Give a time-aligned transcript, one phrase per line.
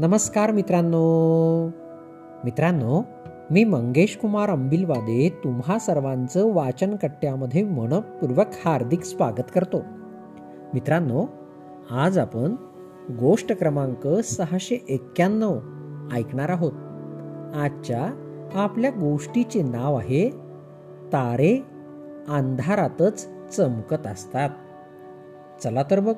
[0.00, 1.66] नमस्कार मित्रांनो.
[2.44, 3.02] मित्रांनो
[3.50, 9.82] मी मंगेश कुमार अंबिलवादे तुम्हा सर्वांचं वाचन कट्ट्यामध्ये मनपूर्वक हार्दिक स्वागत करतो.
[10.74, 11.26] मित्रांनो
[11.90, 12.54] आज आपण
[13.20, 15.54] गोष्ट क्रमांक सहाशे एक्क्याण्णव
[16.12, 16.72] ऐकणार आहोत.
[17.56, 18.10] आजच्या
[18.54, 20.30] आपल्या गोष्टीचे नाव आहे
[21.12, 21.62] तारे
[22.28, 24.50] अंधारातच चमकत असतात.
[25.62, 26.14] चला तर मग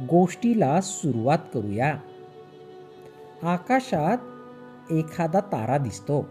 [0.00, 1.96] गोष्टीला सुरुवात करूया.
[3.42, 4.18] आकाशात
[4.92, 6.28] एखादा तारा दिसतो.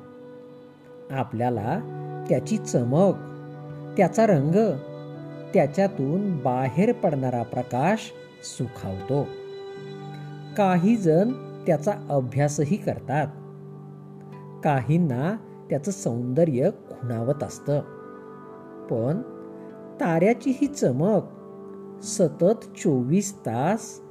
[1.11, 1.79] आपल्याला
[2.29, 3.13] त्याची चमक
[3.97, 4.77] त्याचा रंग
[5.53, 8.11] त्याच्यातून बाहेर पडणारा प्रकाश
[8.43, 9.23] सुखावतो.
[10.57, 11.31] काही जण
[11.67, 13.27] त्याचा अभ्यासही करतात.
[14.63, 15.37] काहींना
[15.69, 17.79] त्याचं सौंदर्य खुणावत असतं.
[18.91, 19.21] पण
[20.01, 21.21] ताऱ्याची ही चमक
[22.03, 24.01] सतत चोवीस तास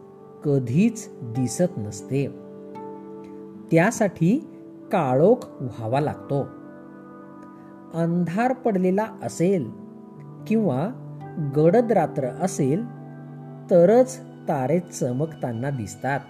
[0.45, 2.50] कधीच दिसत नसते.
[3.71, 4.39] त्यासाठी
[4.93, 6.43] काळोख व्हावा लागतो.
[7.95, 9.71] अंधार पडलेला असेल
[10.47, 10.89] किंवा
[11.57, 12.85] गडद रात्र असेल
[13.71, 16.21] तरच तारे चमकताना दिसतात.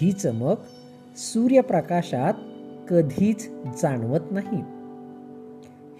[0.00, 0.56] ही चमक
[1.16, 2.34] सूर्यप्रकाशात
[2.90, 3.50] कधीच
[3.82, 4.62] जाणवत नाही.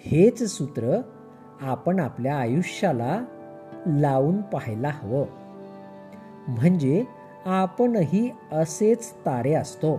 [0.05, 1.01] हेच सूत्र
[1.61, 3.25] आपण आपल्या आयुष्याला
[3.87, 5.25] लावून पाहायला हवं.
[6.49, 7.05] म्हणजे
[7.47, 9.95] आपणही असेच तारे असतो.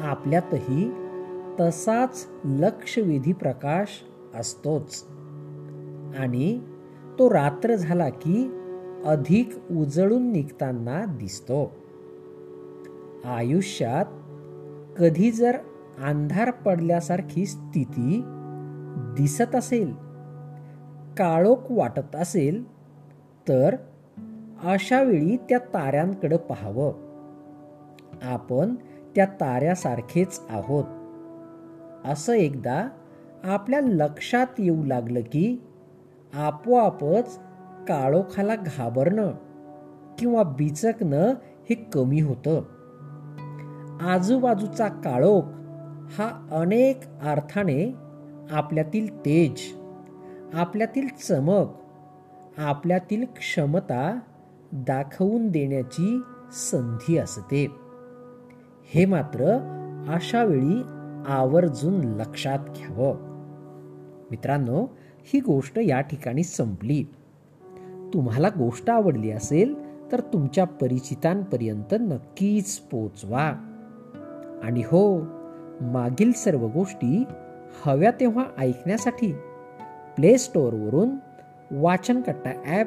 [0.00, 0.92] आपल्यातही
[1.60, 3.88] तसाच लक्षवेधी प्रकाश
[4.34, 5.04] असतोच.
[6.18, 6.60] आणि
[7.18, 8.50] तो रात्र झाला की
[9.04, 11.72] अधिक उजळून निघताना दिसतो.
[13.24, 14.04] आयुष्यात
[14.98, 15.58] कधी जर
[16.04, 18.22] अंधार पडल्यासारखी स्थिती
[19.16, 19.92] दिसत असेल
[21.18, 22.72] काळोख वाटत असेल
[23.48, 23.76] तर
[24.64, 26.92] अशा वेळी त्या ताऱ्यांकडे पाहावं.
[28.22, 28.74] आपण
[29.14, 30.84] त्या ताऱ्यासारखेच आहोत.
[32.04, 32.88] असं एकदा
[33.44, 35.62] आपल्या लक्षात येऊ लागलं की
[36.34, 37.38] आपोआपच
[37.88, 39.32] काळोखाला घाबरणं
[40.18, 41.34] किंवा बिचकणं
[41.70, 42.62] हे कमी होतं.
[44.00, 45.42] आजूबाजूचा काळोख
[46.18, 47.94] हा अनेक अर्थाने
[48.50, 49.74] आपल्यातील तेज
[50.54, 51.66] आपल्यातील चमक
[52.58, 54.18] आपल्यातील क्षमता
[54.74, 56.20] दाखवून देण्याची
[56.52, 57.66] संधी असते.
[58.94, 59.44] हे मात्र
[60.08, 60.82] अशा वेळी
[61.26, 63.16] आवर्जून लक्षात घ्यावं.
[64.30, 64.86] मित्रांनो
[65.24, 67.04] ही गोष्ट या ठिकाणी संपली.
[68.14, 69.74] तुम्हाला गोष्ट आवडली असेल
[70.12, 73.52] तर तुमच्या परिचितांपर्यंत नक्कीच पोचवा.
[74.62, 75.20] आणि हो
[75.80, 77.24] मागील सर्व गोष्टी
[77.84, 79.32] हव्या तेव्हा ऐकण्यासाठी
[80.16, 81.10] प्ले स्टोअरवरून
[81.70, 82.86] वाचनकट्टा ॲप